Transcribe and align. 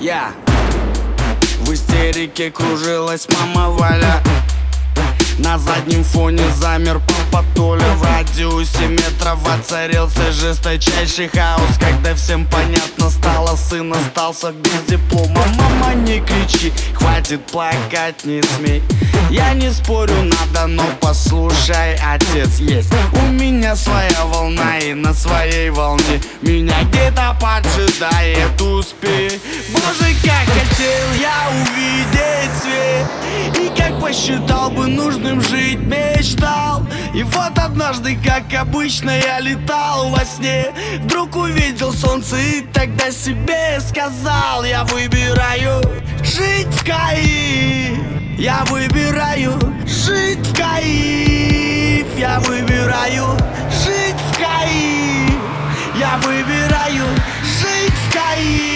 Я. 0.00 0.32
В 1.60 1.72
истерике 1.72 2.50
кружилась 2.50 3.26
мама 3.30 3.70
Валя. 3.70 4.22
На 5.38 5.58
заднем 5.58 6.04
фоне 6.04 6.44
замер 6.58 7.00
папа 7.30 7.44
Толя. 7.54 7.84
В 7.96 8.02
радиусе 8.02 8.86
метров 8.88 9.38
воцарился 9.42 10.32
жесточайший 10.32 11.28
хаос. 11.28 11.78
Когда 11.78 12.14
всем 12.14 12.46
понятно 12.46 13.10
стало, 13.10 13.56
сын 13.56 13.92
остался 13.92 14.52
без 14.52 14.82
диплома. 14.88 15.40
Мама, 15.58 15.94
не 15.94 16.20
кричи, 16.20 16.72
хватит 16.94 17.44
плакать, 17.46 18.24
не 18.24 18.42
смей 18.42 18.82
Я 19.30 19.54
не 19.54 19.70
спорю, 19.70 20.14
надо, 20.22 20.66
но 20.66 20.84
послушай, 21.00 21.98
отец 22.02 22.58
есть 22.58 22.92
У 23.12 23.32
меня 23.32 23.76
своя 23.76 24.24
и 24.86 24.94
на 24.94 25.12
своей 25.12 25.70
волне 25.70 26.20
Меня 26.42 26.84
где-то 26.84 27.36
поджидает 27.40 28.60
успех. 28.60 29.32
Боже, 29.72 30.14
как 30.22 30.46
хотел 30.46 31.12
я 31.20 31.48
увидеть 31.60 32.52
свет 32.62 33.60
И 33.60 33.80
как 33.80 34.00
посчитал 34.00 34.70
бы 34.70 34.86
нужным 34.86 35.40
жить 35.40 35.80
мечтал. 35.80 36.86
И 37.14 37.22
вот 37.24 37.58
однажды, 37.58 38.16
как 38.24 38.52
обычно, 38.54 39.10
я 39.10 39.40
летал 39.40 40.10
во 40.10 40.24
сне. 40.24 40.66
Вдруг 41.00 41.34
увидел 41.34 41.92
солнце 41.92 42.36
и 42.36 42.60
тогда 42.72 43.10
себе 43.10 43.80
сказал 43.80 44.64
Я 44.64 44.84
выбираю 44.84 45.82
жить 46.22 46.68
в 46.68 46.84
Каир 46.84 47.98
Я 48.38 48.64
выбираю 48.66 49.58
жить 49.84 50.46
в 50.46 50.56
Каир 50.56 52.06
Я 52.16 52.38
выбираю 52.40 53.36
Каир 54.46 55.40
Я 55.98 56.18
выбираю 56.18 57.06
жить 57.42 57.92
в 57.92 58.12
Каир 58.12 58.75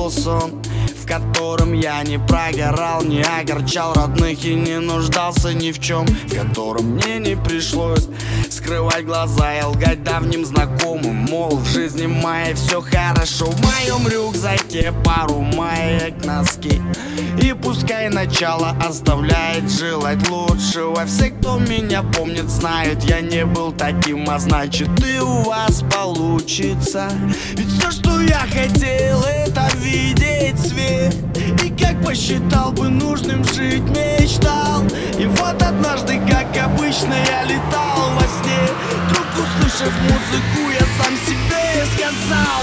Это 0.00 0.08
был 0.08 0.10
сон, 0.10 0.62
в 0.96 1.06
котором 1.06 1.72
я 1.72 2.02
не 2.02 2.18
прогорал, 2.18 3.02
не 3.02 3.22
огорчал 3.22 3.94
родных 3.94 4.44
и 4.44 4.54
не 4.54 4.78
нуждался 4.78 5.52
ни 5.52 5.72
в 5.72 5.80
чем 5.80 6.06
В 6.06 6.34
котором 6.34 6.94
мне 6.94 7.18
не 7.18 7.36
пришлось 7.36 8.08
скрывать 8.50 9.04
глаза 9.04 9.54
и 9.58 9.62
лгать 9.62 10.02
давним 10.02 10.44
знакомым. 10.44 11.16
Мол, 11.30 11.56
в 11.56 11.66
жизни 11.66 12.06
моей 12.06 12.54
все 12.54 12.80
хорошо, 12.80 13.46
в 13.46 13.60
моем 13.62 14.06
рюкзаке 14.06 14.92
пару 15.04 15.40
маек, 15.40 16.24
носки. 16.24 16.80
И 17.42 17.52
пускай 17.52 18.08
начало 18.08 18.76
оставляет 18.86 19.70
желать 19.70 20.28
лучшего. 20.28 21.06
Все, 21.06 21.30
кто 21.30 21.58
меня 21.58 22.02
помнит, 22.02 22.48
знают, 22.48 23.02
я 23.04 23.20
не 23.20 23.46
был 23.46 23.72
таким, 23.72 24.28
а 24.28 24.38
значит 24.38 24.88
и 25.04 25.20
у 25.20 25.42
вас 25.42 25.82
получится. 25.94 27.10
Ведь 27.52 27.68
все, 27.68 27.90
что 27.90 28.20
я 28.20 28.40
хотел, 28.40 29.22
это 29.22 29.68
видеть 29.76 30.69
свет 30.70 31.14
И 31.64 31.70
как 31.70 32.02
посчитал 32.02 32.72
бы 32.72 32.88
нужным 32.88 33.44
жить 33.44 33.82
мечтал. 33.82 34.84
И 35.18 35.26
вот 35.26 35.62
однажды, 35.62 36.20
как 36.28 36.56
обычно, 36.64 37.14
я 37.14 37.44
летал 37.44 38.10
во 38.14 38.22
сне. 38.22 38.62
Вдруг 39.06 39.26
услышав 39.34 39.92
музыку, 40.02 40.70
я 40.72 40.86
сам 41.02 41.14
себе 41.26 41.84
сказал. 41.94 42.59